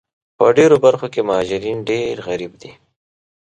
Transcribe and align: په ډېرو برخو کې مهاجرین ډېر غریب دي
په 0.37 0.45
ډېرو 0.57 0.77
برخو 0.85 1.07
کې 1.13 1.21
مهاجرین 1.27 1.77
ډېر 1.89 2.13
غریب 2.27 2.53
دي 2.61 2.71